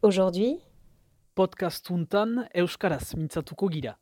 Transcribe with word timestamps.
Aujourd'hui, 0.00 0.60
podcast 1.34 1.90
untan 1.90 2.44
euskaraz 2.54 3.16
mintzatuko 3.16 3.66
gira. 3.68 3.96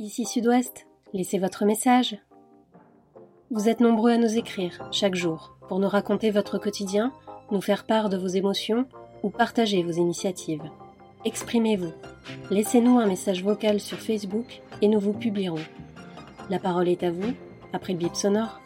Ici 0.00 0.24
Sud-Ouest, 0.24 0.88
laissez 1.12 1.38
votre 1.38 1.64
message. 1.64 2.18
Vous 3.52 3.68
êtes 3.68 3.78
nombreux 3.78 4.10
à 4.10 4.16
nous 4.16 4.36
écrire 4.36 4.88
chaque 4.90 5.14
jour 5.14 5.56
pour 5.68 5.78
nous 5.78 5.88
raconter 5.88 6.32
votre 6.32 6.58
quotidien, 6.58 7.12
nous 7.52 7.60
faire 7.60 7.86
part 7.86 8.08
de 8.08 8.16
vos 8.16 8.26
émotions 8.26 8.88
ou 9.22 9.30
partager 9.30 9.84
vos 9.84 9.92
initiatives. 9.92 10.68
Exprimez-vous. 11.24 11.92
Laissez-nous 12.50 12.98
un 12.98 13.06
message 13.06 13.44
vocal 13.44 13.78
sur 13.78 13.98
Facebook 13.98 14.60
et 14.82 14.88
nous 14.88 14.98
vous 14.98 15.12
publierons. 15.12 15.64
La 16.48 16.58
parole 16.58 16.88
est 16.88 17.04
à 17.04 17.12
vous, 17.12 17.32
après 17.72 17.92
le 17.92 18.00
bip 18.00 18.16
sonore. 18.16 18.60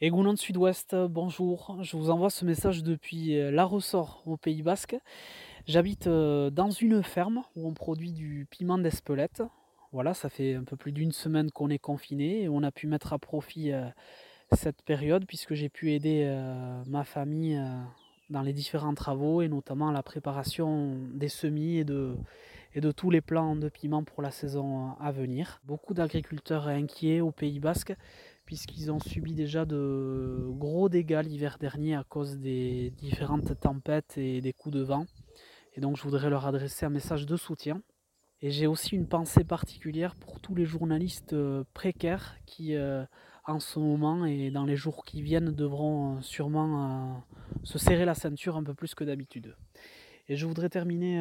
Egunon 0.00 0.36
Sud-Ouest, 0.36 0.94
bonjour. 0.94 1.76
Je 1.82 1.96
vous 1.96 2.10
envoie 2.10 2.30
ce 2.30 2.44
message 2.44 2.84
depuis 2.84 3.36
euh, 3.36 3.50
La 3.50 3.64
Ressort 3.64 4.22
au 4.26 4.36
Pays 4.36 4.62
Basque. 4.62 4.96
J'habite 5.66 6.06
euh, 6.06 6.50
dans 6.50 6.70
une 6.70 7.02
ferme 7.02 7.42
où 7.56 7.66
on 7.66 7.74
produit 7.74 8.12
du 8.12 8.46
piment 8.48 8.78
d'Espelette. 8.78 9.42
Voilà, 9.90 10.14
ça 10.14 10.28
fait 10.28 10.54
un 10.54 10.62
peu 10.62 10.76
plus 10.76 10.92
d'une 10.92 11.10
semaine 11.10 11.50
qu'on 11.50 11.68
est 11.68 11.80
confiné 11.80 12.42
et 12.42 12.48
on 12.48 12.62
a 12.62 12.70
pu 12.70 12.86
mettre 12.86 13.12
à 13.12 13.18
profit 13.18 13.72
euh, 13.72 13.88
cette 14.52 14.82
période 14.82 15.26
puisque 15.26 15.54
j'ai 15.54 15.68
pu 15.68 15.90
aider 15.90 16.32
ma 16.86 17.02
famille 17.02 17.60
dans 18.30 18.42
les 18.42 18.52
différents 18.52 18.94
travaux 18.94 19.42
et 19.42 19.48
notamment 19.48 19.90
la 19.90 20.02
préparation 20.02 20.98
des 21.14 21.28
semis 21.28 21.76
et 21.76 21.84
de, 21.84 22.16
et 22.74 22.80
de 22.80 22.90
tous 22.92 23.10
les 23.10 23.20
plants 23.20 23.56
de 23.56 23.68
piment 23.68 24.04
pour 24.04 24.22
la 24.22 24.30
saison 24.30 24.92
à 25.00 25.12
venir. 25.12 25.60
Beaucoup 25.64 25.94
d'agriculteurs 25.94 26.68
inquiets 26.68 27.20
au 27.20 27.30
Pays 27.30 27.60
Basque 27.60 27.94
puisqu'ils 28.44 28.90
ont 28.90 29.00
subi 29.00 29.34
déjà 29.34 29.64
de 29.66 30.46
gros 30.48 30.88
dégâts 30.88 31.20
l'hiver 31.22 31.58
dernier 31.60 31.94
à 31.94 32.04
cause 32.04 32.38
des 32.38 32.90
différentes 32.96 33.60
tempêtes 33.60 34.16
et 34.16 34.40
des 34.40 34.52
coups 34.52 34.74
de 34.74 34.82
vent. 34.82 35.06
Et 35.74 35.80
donc 35.80 35.96
je 35.96 36.02
voudrais 36.02 36.30
leur 36.30 36.46
adresser 36.46 36.86
un 36.86 36.90
message 36.90 37.26
de 37.26 37.36
soutien. 37.36 37.82
Et 38.40 38.50
j'ai 38.50 38.66
aussi 38.66 38.94
une 38.94 39.08
pensée 39.08 39.44
particulière 39.44 40.14
pour 40.14 40.40
tous 40.40 40.54
les 40.54 40.64
journalistes 40.64 41.32
euh, 41.32 41.64
précaires 41.74 42.36
qui, 42.46 42.76
euh, 42.76 43.04
en 43.48 43.58
ce 43.58 43.78
moment 43.78 44.24
et 44.24 44.50
dans 44.50 44.64
les 44.64 44.76
jours 44.76 45.04
qui 45.04 45.22
viennent, 45.22 45.50
devront 45.50 46.18
euh, 46.18 46.20
sûrement 46.20 47.24
se 47.64 47.78
serrer 47.78 48.04
la 48.04 48.14
ceinture 48.14 48.56
un 48.56 48.62
peu 48.62 48.74
plus 48.74 48.94
que 48.94 49.02
d'habitude. 49.02 49.56
Et 50.28 50.36
je 50.36 50.46
voudrais 50.46 50.68
terminer 50.68 51.18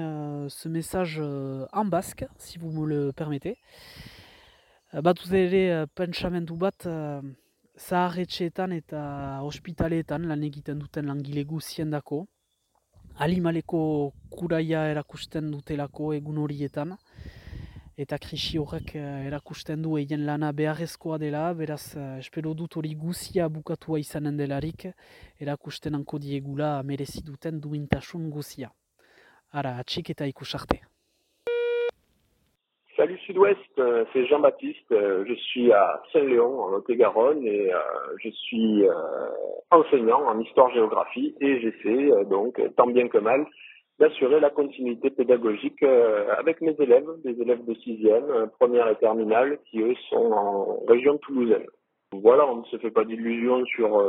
ce 0.50 0.68
message 0.68 1.22
en 1.72 1.86
basque, 1.86 2.26
si 2.38 2.58
vous 2.58 2.72
me 2.72 2.86
le 2.86 3.14
permettez. 3.14 3.58
Batuz 4.94 5.32
ere 5.32 5.88
pentsamendu 5.96 6.58
bat 6.60 6.86
zaharretxeetan 7.78 8.74
eta 8.74 9.02
ospitaleetan 9.46 10.26
lan 10.30 10.44
egiten 10.48 10.80
duten 10.80 11.08
langile 11.12 11.44
guzien 11.46 11.92
dako. 11.94 12.26
Alimaleko 13.18 14.14
kuraia 14.32 14.86
erakusten 14.92 15.52
dutelako 15.52 16.14
egun 16.18 16.40
horietan. 16.44 16.96
Eta 17.98 18.20
krisi 18.22 18.60
horrek 18.62 18.92
erakusten 19.00 19.82
du 19.82 19.96
egin 19.98 20.22
lana 20.26 20.52
beharrezkoa 20.54 21.16
dela, 21.18 21.48
beraz 21.58 21.96
espero 22.20 22.52
dut 22.60 22.76
hori 22.78 22.92
guzia 22.94 23.48
bukatua 23.50 23.98
izanen 23.98 24.38
delarik, 24.38 24.86
erakusten 25.42 25.98
hanko 25.98 26.20
diegula 26.22 26.76
merezi 26.86 27.24
duten 27.26 27.58
duintasun 27.64 28.30
guzia. 28.30 28.70
Ara, 29.50 29.80
atxik 29.82 30.12
eta 30.14 30.28
ikusarte. 30.30 30.78
Salut 32.98 33.18
Sud-Ouest, 33.26 33.80
euh, 33.80 34.06
c'est 34.14 34.28
Jean-Baptiste. 34.28 34.92
Euh, 34.92 35.24
je 35.28 35.34
suis 35.34 35.72
à 35.72 36.02
Saint-Léon, 36.14 36.60
en 36.62 36.70
Lot-et-Garonne, 36.70 37.44
et 37.46 37.74
euh, 37.74 37.80
je 38.24 38.30
suis 38.30 38.84
enseignant 39.72 40.22
en 40.28 40.40
histoire-géographie 40.40 41.36
et 41.42 41.62
j'essaie 41.62 42.26
donc, 42.26 42.62
tant 42.76 42.88
bien 42.88 43.08
que 43.08 43.18
mal, 43.18 43.46
d'assurer 44.00 44.40
la 44.40 44.50
continuité 44.50 45.10
pédagogique 45.10 45.84
avec 46.38 46.62
mes 46.62 46.76
élèves, 46.80 47.08
des 47.24 47.42
élèves 47.42 47.66
de 47.66 47.74
sixième, 47.76 48.50
première 48.60 48.88
et 48.90 48.96
terminale, 48.96 49.60
qui 49.70 49.82
eux 49.82 49.96
sont 50.10 50.32
en 50.32 50.80
région 50.88 51.18
toulousaine. 51.18 51.66
Voilà, 52.14 52.48
on 52.48 52.58
ne 52.58 52.64
se 52.66 52.78
fait 52.78 52.92
pas 52.92 53.04
d'illusions 53.04 53.66
sur 53.66 54.02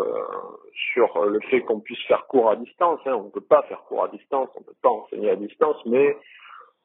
sur 0.94 1.24
le 1.24 1.40
fait 1.50 1.62
qu'on 1.62 1.80
puisse 1.80 2.02
faire 2.06 2.26
cours 2.26 2.50
à 2.50 2.56
distance. 2.56 3.00
Hein. 3.06 3.16
On 3.18 3.24
ne 3.24 3.30
peut 3.30 3.40
pas 3.40 3.62
faire 3.62 3.82
cours 3.88 4.04
à 4.04 4.08
distance, 4.08 4.48
on 4.56 4.60
ne 4.60 4.66
peut 4.66 4.80
pas 4.82 4.90
enseigner 4.90 5.30
à 5.30 5.36
distance, 5.36 5.76
mais 5.86 6.16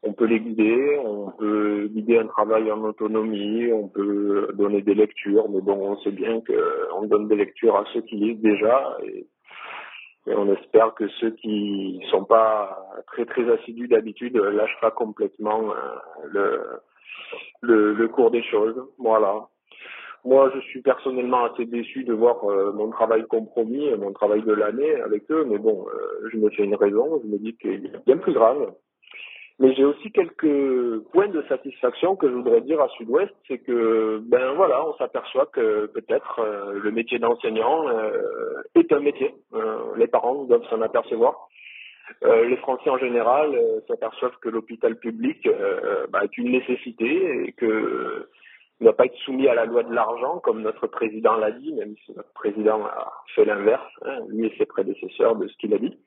on 0.04 0.14
peut 0.14 0.26
les 0.26 0.40
guider, 0.40 1.00
on 1.04 1.32
peut 1.32 1.88
guider 1.88 2.18
un 2.18 2.28
travail 2.28 2.70
en 2.72 2.84
autonomie, 2.84 3.72
on 3.72 3.88
peut 3.88 4.50
donner 4.54 4.82
des 4.82 4.96
lectures, 4.96 5.50
mais 5.50 5.62
bon, 5.62 5.92
on 5.92 5.98
sait 6.00 6.12
bien 6.12 6.42
qu'on 6.42 7.04
donne 7.04 7.30
des 7.30 7.38
lectures 7.38 7.78
à 7.78 7.86
ceux 7.94 8.02
qui 8.02 8.16
lisent 8.16 8.42
déjà, 8.42 8.98
et, 9.06 9.26
on 10.28 10.54
espère 10.54 10.94
que 10.94 11.08
ceux 11.20 11.32
qui 11.32 12.02
sont 12.10 12.24
pas 12.24 12.78
très 13.08 13.26
très 13.26 13.50
assidus 13.52 13.88
d'habitude 13.88 14.38
lâchent 14.38 14.80
complètement 14.96 15.72
euh, 15.72 16.76
le, 17.62 17.94
le, 17.94 18.08
cours 18.08 18.32
des 18.32 18.44
choses. 18.44 18.76
Voilà. 18.98 19.48
Moi, 20.26 20.52
je 20.56 20.62
suis 20.62 20.82
personnellement 20.82 21.46
assez 21.46 21.66
déçu 21.66 22.06
de 22.06 22.14
voir 22.14 22.50
euh, 22.50 22.72
mon 22.72 22.90
travail 22.90 23.26
compromis, 23.28 23.94
mon 23.96 24.14
travail 24.14 24.42
de 24.44 24.54
l'année 24.54 24.96
avec 25.02 25.30
eux, 25.32 25.46
mais 25.46 25.58
bon, 25.58 25.86
euh, 25.88 26.30
je 26.32 26.38
me 26.38 26.50
fais 26.52 26.64
une 26.64 26.76
raison, 26.76 27.20
je 27.22 27.28
me 27.28 27.38
dis 27.38 27.58
qu'il 27.58 27.86
y 27.86 27.96
a 27.96 28.00
bien 28.06 28.18
plus 28.18 28.34
grave. 28.34 28.74
Mais 29.60 29.74
j'ai 29.76 29.86
aussi 29.86 30.12
quelques 30.12 31.04
points 31.12 31.28
de 31.28 31.44
satisfaction 31.44 32.16
que 32.16 32.28
je 32.28 32.34
voudrais 32.34 32.62
dire 32.62 32.82
à 32.82 32.90
Sud-Ouest, 32.90 33.34
c'est 33.48 33.60
que 33.60 34.20
ben 34.24 34.54
voilà, 34.54 34.86
on 34.88 34.96
s'aperçoit 34.96 35.46
que 35.48 35.86
peut-être 35.88 36.40
euh, 36.40 36.80
le 36.80 36.92
métier 36.92 37.20
d'enseignant 37.20 37.88
euh, 37.88 38.64
est 38.74 38.92
un 38.92 39.00
métier. 39.00 39.34
Euh, 39.54 39.96
les 39.96 40.08
parents 40.08 40.46
doivent 40.46 40.68
s'en 40.70 40.82
apercevoir. 40.82 41.50
les 42.24 42.58
Français 42.58 42.90
en 42.90 42.98
général 42.98 43.50
s'aperçoivent 43.88 44.38
que 44.42 44.50
l'hôpital 44.50 44.98
public 44.98 45.48
bah, 46.10 46.24
est 46.24 46.38
une 46.38 46.52
nécessité 46.52 47.46
et 47.46 47.54
que 47.54 48.28
ne 48.84 48.86
doit 48.86 48.98
pas 48.98 49.06
être 49.06 49.18
soumis 49.20 49.48
à 49.48 49.54
la 49.54 49.66
loi 49.66 49.84
de 49.84 49.94
l'argent, 49.94 50.40
comme 50.40 50.62
notre 50.62 50.88
président 50.88 51.36
l'a 51.38 51.52
dit, 51.52 51.74
même 51.74 51.96
si 52.06 52.14
notre 52.14 52.34
président 52.34 52.86
a 52.86 53.14
fait 53.36 53.46
l'inverse, 53.46 53.92
hein, 54.04 54.20
lui 54.28 54.48
et 54.48 54.56
ses 54.58 54.66
prédécesseurs, 54.66 55.36
de 55.36 55.48
ce 55.48 55.58
qu'il 55.58 55.74
a 55.74 55.78
dit. 55.78 55.98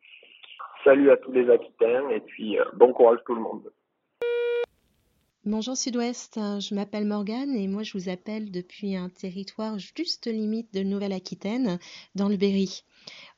Salut 0.87 1.11
à 1.11 1.17
tous 1.17 1.33
les 1.33 1.51
Aquitains 1.51 2.11
et 2.11 2.21
puis 2.21 2.61
euh, 2.61 2.65
bon 2.77 2.93
courage 2.93 3.19
tout 3.27 3.35
le 3.35 3.41
monde. 3.41 3.73
Bonjour 5.45 5.77
Sud-Ouest, 5.77 6.37
je 6.37 6.75
m'appelle 6.77 7.07
Morgane 7.07 7.57
et 7.57 7.67
moi 7.67 7.83
je 7.83 7.99
vous 7.99 8.09
appelle 8.09 8.53
depuis 8.53 8.95
un 8.95 9.09
territoire 9.09 9.81
juste 9.81 10.29
limite 10.29 10.73
de 10.73 10.85
Nouvelle-Aquitaine, 10.85 11.81
dans 12.15 12.29
le 12.29 12.37
Berry. 12.37 12.85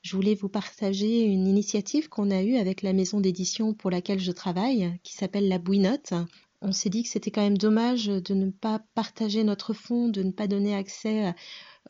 Je 0.03 0.15
voulais 0.15 0.35
vous 0.35 0.51
partager 0.51 1.23
une 1.23 1.47
initiative 1.47 2.11
qu'on 2.11 2.31
a 2.31 2.43
eue 2.43 2.57
avec 2.57 2.83
la 2.83 2.93
maison 2.93 3.19
d'édition 3.19 3.73
pour 3.73 3.91
laquelle 3.91 4.21
je 4.21 4.33
travaille, 4.33 4.93
qui 5.03 5.15
s'appelle 5.15 5.49
La 5.49 5.59
Bouinotte. 5.59 6.13
On 6.61 6.73
s'est 6.73 6.91
dit 6.91 7.03
que 7.03 7.09
c'était 7.09 7.31
quand 7.31 7.41
même 7.41 7.57
dommage 7.57 8.09
de 8.09 8.35
ne 8.35 8.51
pas 8.51 8.83
partager 8.95 9.43
notre 9.43 9.73
fond, 9.73 10.11
de 10.11 10.23
ne 10.23 10.33
pas 10.33 10.49
donner 10.49 10.75
accès 10.75 11.33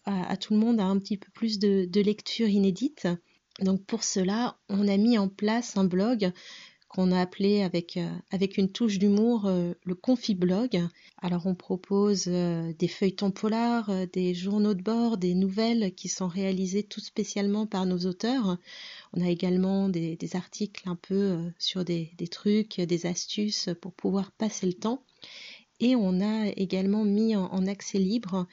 à, 0.05 0.37
tout 0.37 0.55
le 0.55 0.61
monde 0.61 0.79
à 0.79 0.85
un 0.85 1.01
petit 1.01 1.17
peu 1.17 1.33
plus 1.33 1.59
de, 1.59 1.85
de 1.85 2.01
lecture 2.01 2.49
inédite. 2.49 3.09
Donc 3.61 3.85
pour 3.85 4.05
cela, 4.05 4.57
on 4.69 4.87
a 4.87 4.97
mis 4.97 5.19
en 5.19 5.29
place 5.29 5.77
un 5.77 5.85
blog 5.85 6.33
qu'on 6.89 7.13
a 7.13 7.21
appelé 7.21 7.63
avec, 7.63 7.97
euh, 7.97 8.11
avec 8.31 8.57
une 8.57 8.71
touche 8.71 8.99
d'humour 8.99 9.45
euh, 9.45 9.75
le 9.85 9.95
Confiblog. 9.95 10.81
Alors 11.21 11.47
on 11.47 11.55
propose 11.55 12.25
euh, 12.29 12.73
des 12.79 12.89
feuilletons 12.89 13.31
polars, 13.31 13.91
des 14.13 14.35
journaux 14.35 14.75
de 14.75 14.83
bord, 14.83 15.19
des 15.19 15.35
nouvelles 15.35 15.95
qui 15.95 16.09
sont 16.09 16.29
réalisées 16.29 16.83
tout 16.83 17.01
spécialement 17.01 17.67
par 17.67 17.85
nos 17.85 17.99
auteurs. 18.07 18.57
On 19.13 19.21
a 19.21 19.29
également 19.29 19.89
des, 19.89 20.17
articles 20.35 20.89
un 20.89 20.97
peu 20.97 21.39
sur 21.59 21.85
des, 21.85 22.11
trucs, 22.31 22.81
des 22.81 23.07
astuces 23.07 23.69
pour 23.81 23.93
pouvoir 23.93 24.33
passer 24.33 24.67
le 24.67 24.75
temps. 24.75 25.03
Et 25.81 25.95
on 25.95 26.21
a 26.21 26.49
également 26.57 27.05
mis 27.05 27.37
en 27.37 27.67
accès 27.67 27.99
libre 27.99 28.47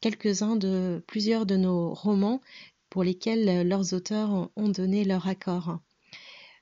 quelques-uns 0.00 0.56
de 0.56 1.02
plusieurs 1.06 1.46
de 1.46 1.56
nos 1.56 1.92
romans 1.94 2.40
pour 2.90 3.04
lesquels 3.04 3.48
euh, 3.48 3.64
leurs 3.64 3.94
auteurs 3.94 4.50
ont 4.54 4.68
donné 4.68 5.04
leur 5.04 5.28
accord. 5.28 5.80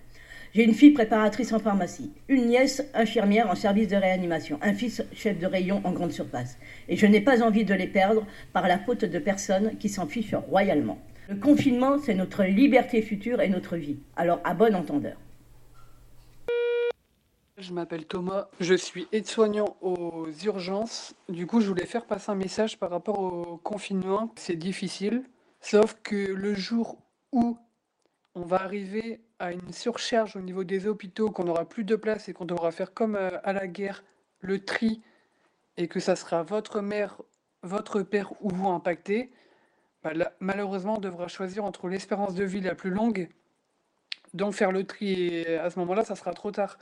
J'ai 0.56 0.64
une 0.64 0.74
fille 0.74 0.92
préparatrice 0.92 1.52
en 1.52 1.60
pharmacie, 1.60 2.14
une 2.30 2.46
nièce 2.46 2.82
infirmière 2.94 3.50
en 3.50 3.56
service 3.56 3.90
de 3.90 3.98
réanimation, 3.98 4.58
un 4.62 4.74
fils 4.74 5.04
chef 5.14 5.38
de 5.38 5.46
rayon 5.46 5.82
en 5.84 5.92
grande 5.92 6.14
surface. 6.14 6.58
Et 6.88 6.96
je 6.96 7.06
n'ai 7.06 7.20
pas 7.20 7.44
envie 7.44 7.66
de 7.66 7.74
les 7.74 7.88
perdre 7.88 8.26
par 8.54 8.70
la 8.70 8.80
faute 8.80 9.04
de 9.04 9.20
personnes 9.20 9.76
qui 9.78 9.90
s'en 9.90 10.08
fichent 10.08 10.36
royalement. 10.36 10.98
Le 11.28 11.36
confinement, 11.36 11.98
c'est 12.00 12.14
notre 12.14 12.46
liberté 12.46 13.02
future 13.02 13.42
et 13.42 13.50
notre 13.50 13.76
vie. 13.76 13.98
Alors 14.16 14.40
à 14.46 14.54
bon 14.54 14.74
entendeur. 14.74 15.18
Je 17.63 17.71
m'appelle 17.71 18.06
Thomas, 18.06 18.50
je 18.60 18.74
suis 18.74 19.07
aide-soignant 19.13 19.77
aux 19.80 20.27
urgences. 20.44 21.15
Du 21.30 21.48
coup, 21.48 21.62
je 21.62 21.68
voulais 21.69 21.86
faire 21.86 22.06
passer 22.06 22.30
un 22.30 22.36
message 22.36 22.77
par 22.77 22.89
rapport 22.89 23.19
au 23.19 23.56
confinement. 23.56 24.33
C'est 24.36 24.57
difficile, 24.57 25.24
sauf 25.62 25.95
que 26.04 26.33
le 26.33 26.56
jour 26.56 26.98
où 27.31 27.57
on 28.36 28.42
va 28.42 28.62
arriver 28.62 29.21
à 29.39 29.54
une 29.54 29.71
surcharge 29.71 30.36
au 30.36 30.42
niveau 30.42 30.65
des 30.65 30.88
hôpitaux, 30.88 31.31
qu'on 31.31 31.45
n'aura 31.45 31.63
plus 31.63 31.86
de 31.86 31.95
place 31.95 32.27
et 32.27 32.33
qu'on 32.33 32.44
devra 32.44 32.71
faire 32.71 32.94
comme 32.94 33.15
euh, 33.15 33.30
à 33.45 33.54
la 33.54 33.68
guerre, 33.68 34.04
le 34.42 34.65
tri, 34.65 35.01
et 35.77 35.88
que 35.88 36.01
ça 36.01 36.18
sera 36.18 36.44
votre 36.44 36.81
mère, 36.81 37.21
votre 37.62 38.01
père 38.01 38.33
ou 38.42 38.50
vous 38.50 38.68
impacté, 38.68 39.31
bah 40.04 40.12
malheureusement, 40.42 40.98
on 40.98 41.01
devra 41.01 41.30
choisir 41.30 41.63
entre 41.63 41.88
l'espérance 41.88 42.36
de 42.36 42.44
vie 42.44 42.60
la 42.60 42.75
plus 42.75 42.89
longue, 42.89 43.30
donc 44.33 44.54
faire 44.54 44.74
le 44.74 44.83
tri, 44.83 45.13
et 45.13 45.56
à 45.56 45.69
ce 45.69 45.80
moment-là, 45.80 46.04
ça 46.04 46.18
sera 46.18 46.33
trop 46.33 46.51
tard. 46.51 46.77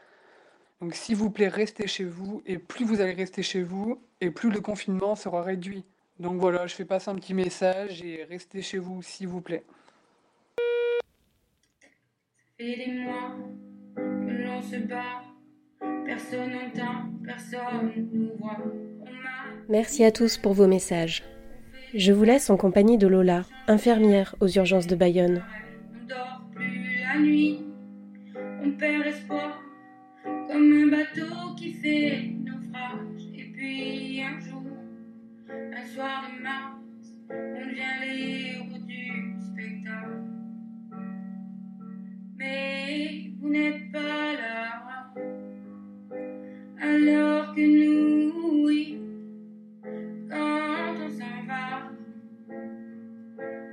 Donc 0.82 0.96
s'il 0.96 1.16
vous 1.16 1.30
plaît, 1.30 1.48
restez 1.48 1.88
chez 1.88 2.06
vous, 2.06 2.42
et 2.48 2.58
plus 2.58 2.86
vous 2.86 3.02
allez 3.02 3.14
rester 3.14 3.44
chez 3.44 3.62
vous, 3.62 4.02
et 4.20 4.32
plus 4.32 4.50
le 4.50 4.62
confinement 4.62 5.16
sera 5.16 5.44
réduit. 5.44 5.86
Donc 6.20 6.40
voilà, 6.40 6.66
je 6.66 6.74
fais 6.74 6.86
passer 6.86 7.10
un 7.10 7.16
petit 7.16 7.36
message 7.36 8.02
et 8.04 8.24
restez 8.24 8.64
chez 8.64 8.80
vous, 8.80 9.04
s'il 9.04 9.28
vous 9.28 9.42
plaît. 9.42 9.64
mois 12.60 13.36
que 13.96 14.32
l'on 14.44 14.62
se 14.62 14.78
bat, 14.88 15.22
personne 16.06 16.52
n'entend, 16.52 17.10
personne 17.24 18.08
nous 18.12 18.32
voit. 18.40 18.58
Merci 19.70 20.04
à 20.04 20.12
tous 20.12 20.38
pour 20.38 20.54
vos 20.54 20.68
messages. 20.68 21.24
Je 21.94 22.12
vous 22.12 22.24
laisse 22.24 22.50
en 22.50 22.58
compagnie 22.58 22.98
de 22.98 23.08
Lola, 23.08 23.44
infirmière 23.68 24.36
aux 24.40 24.48
urgences 24.48 24.88
de 24.88 24.96
Bayonne. 24.96 25.44
On 25.94 26.08
dort 26.08 26.42
plus 26.56 27.00
la 27.02 27.20
nuit, 27.20 27.71
fait 31.82 32.36
naufrage. 32.44 33.24
Et 33.34 33.46
puis 33.52 34.22
un 34.22 34.40
jour, 34.40 34.64
un 35.50 35.86
soir 35.86 36.24
de 36.30 36.44
mars, 36.44 36.76
on 37.30 37.66
devient 37.68 37.98
les 38.02 38.56
héros 38.56 38.78
du 38.88 39.36
spectacle. 39.40 40.22
Mais 42.38 43.32
vous 43.40 43.50
n'êtes 43.50 43.92
pas 43.92 44.34
là, 44.34 45.14
alors 46.82 47.54
que 47.56 47.62
nous, 47.62 48.66
oui, 48.66 49.02
quand 50.30 50.96
on 51.06 51.10
s'en 51.10 51.46
va, 51.48 51.92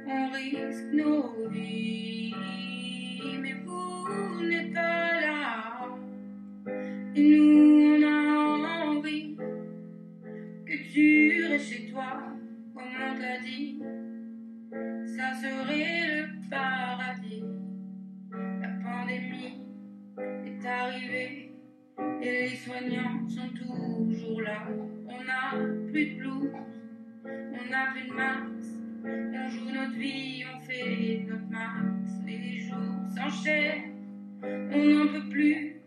on 0.07 0.31
risque 0.33 0.93
nos 0.93 1.49
vies. 1.51 2.35
Mais 3.41 3.55
vous 3.65 4.45
n'êtes 4.45 4.73
pas 4.75 5.21
là. 5.21 5.97
Et 7.15 7.37
nous, 7.37 7.68
chez 11.59 11.91
toi, 11.91 12.23
comme 12.73 12.85
on 12.85 13.19
t'a 13.19 13.39
dit. 13.41 13.81
Ça 15.17 15.35
serait 15.35 16.07
le 16.07 16.49
paradis. 16.49 17.43
La 18.31 18.69
pandémie 18.85 19.65
est 20.47 20.67
arrivée 20.67 21.53
et 22.23 22.31
les 22.31 22.57
soignants 22.57 23.29
sont 23.29 23.49
toujours 23.49 24.43
là. 24.43 24.69
On 25.09 25.25
n'a 25.25 25.65
plus 25.91 26.07
de 26.07 26.19
blouse, 26.21 26.53
on 27.25 27.71
n'a 27.71 27.93
plus 27.93 28.09
de 28.09 28.15
max. 28.15 28.79
On 29.05 29.49
joue 29.49 29.71
notre 29.71 29.99
vie, 29.99 30.45
on 30.55 30.61
fait 30.65 31.27
notre 31.29 31.51
max. 31.51 32.13
Les 32.25 32.61
jours 32.61 32.77
s'enchaînent, 33.17 33.95
on 34.43 34.85
n'en 34.85 35.13
peut 35.13 35.29
plus. 35.29 35.83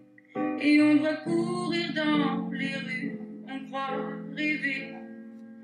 Et 0.59 0.81
on 0.81 0.95
doit 0.95 1.15
courir 1.23 1.93
dans 1.95 2.49
les 2.49 2.75
rues, 2.75 3.19
on 3.47 3.65
croit 3.67 3.97
rêver, 4.35 4.95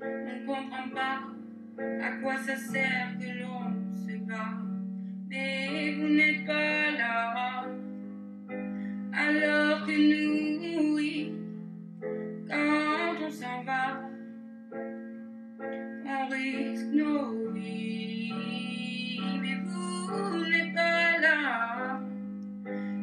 on 0.02 0.46
comprend 0.46 0.88
pas 0.94 1.20
à 2.02 2.10
quoi 2.22 2.36
ça 2.38 2.56
sert 2.56 3.16
que 3.18 3.40
l'on 3.40 3.94
se 3.94 4.16
bat. 4.26 4.58
Mais 5.28 5.94
vous 5.98 6.08
n'êtes 6.08 6.46
pas 6.46 6.90
là, 6.96 7.64
alors 9.12 9.86
que 9.86 9.92
nous, 9.92 10.96
oui, 10.96 11.34
quand 12.48 13.26
on 13.26 13.30
s'en 13.30 13.62
va, 13.64 14.00
on 16.06 16.28
risque 16.28 16.92
nos 16.92 17.52
vies. 17.52 18.32
Mais 19.40 19.56
vous 19.64 20.38
n'êtes 20.50 20.74
pas 20.74 21.18
là, 21.20 22.00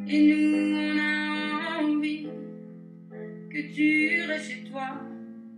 et 0.08 0.28
nous, 0.28 0.78
on 0.78 1.00
a 1.00 1.16
que 3.56 3.74
tu 3.74 4.22
restes 4.28 4.52
chez 4.52 4.64
toi, 4.70 5.00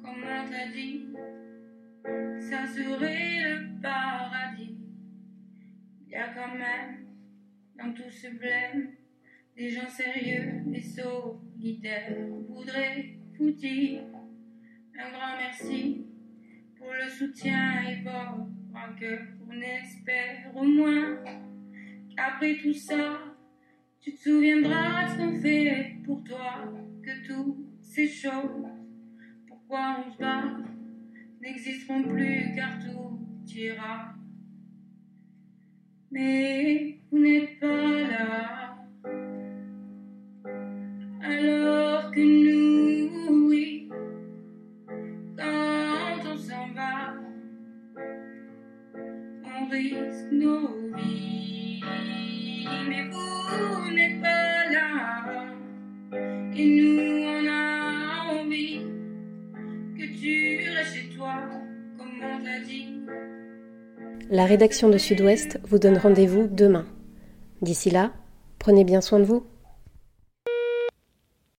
comme 0.03 0.23
on 0.23 0.51
t'a 0.51 0.67
dit, 0.71 1.06
ça 2.49 2.65
serait 2.65 3.41
le 3.43 3.81
paradis. 3.81 4.77
Il 6.05 6.11
y 6.11 6.15
a 6.15 6.29
quand 6.29 6.55
même 6.57 7.07
dans 7.77 7.93
tout 7.93 8.09
ce 8.09 8.27
blême 8.27 8.91
des 9.57 9.69
gens 9.69 9.89
sérieux 9.89 10.63
et 10.73 10.81
solidaires. 10.81 12.15
On 12.31 12.53
voudrait 12.53 13.17
vous 13.37 13.51
dire 13.51 14.03
un 14.97 15.11
grand 15.11 15.37
merci 15.37 16.05
pour 16.77 16.93
le 16.93 17.09
soutien 17.09 17.83
et 17.89 18.01
votre 18.03 18.95
cœur. 18.97 19.19
On 19.49 19.61
espère 19.61 20.55
au 20.55 20.63
moins 20.63 21.17
qu'après 22.15 22.55
tout 22.63 22.73
ça, 22.73 23.19
tu 23.99 24.13
te 24.13 24.21
souviendras 24.21 25.09
ce 25.09 25.17
qu'on 25.17 25.41
fait 25.41 25.97
pour 26.05 26.23
toi, 26.23 26.63
que 27.03 27.27
tout 27.27 27.67
ces 27.81 28.07
choses, 28.07 28.67
pourquoi 29.47 30.05
on 30.05 30.13
se 30.13 30.17
bat, 30.17 30.57
n'existeront 31.47 32.03
plus 32.03 32.53
car 32.55 32.77
tout 32.79 33.19
ira. 33.55 34.13
Mais 36.11 36.96
La 64.29 64.43
rédaction 64.43 64.89
de 64.89 64.97
Sud-Ouest 64.97 65.57
vous 65.63 65.79
donne 65.79 65.97
rendez-vous 65.97 66.47
demain. 66.47 66.85
D'ici 67.61 67.89
là, 67.89 68.11
prenez 68.59 68.83
bien 68.83 68.99
soin 68.99 69.19
de 69.19 69.23
vous. 69.23 69.45